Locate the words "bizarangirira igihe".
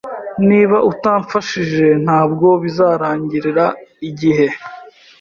2.63-4.47